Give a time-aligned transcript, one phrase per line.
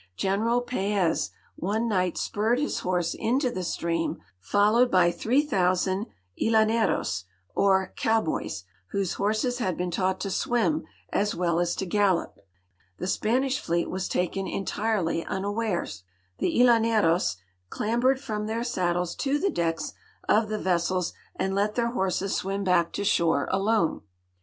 [0.17, 6.07] General Paez one niglit spurred his horse into the stream, followed by three thousand
[6.41, 12.39] llaueros, or cowboys, whose horses had been taught to swim as well as to gallop.
[12.99, 16.01] Tlie Sj)anish fleet was taken entirely unawares.
[16.39, 17.37] The llaneros
[17.69, 19.93] clambered from their saddles to the decks
[20.27, 24.01] of the vessels and let their houses swim back to shore alone.